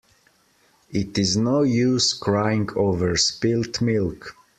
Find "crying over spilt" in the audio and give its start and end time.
2.13-3.81